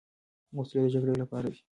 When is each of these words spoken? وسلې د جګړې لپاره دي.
وسلې 0.57 0.79
د 0.83 0.87
جګړې 0.93 1.13
لپاره 1.21 1.47
دي. 1.53 1.61